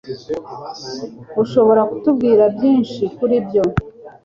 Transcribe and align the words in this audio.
Ushobora 1.43 1.81
kutubwira 1.89 2.43
byinshi 2.55 3.01
kuri 3.17 3.33
ibyo? 3.41 3.61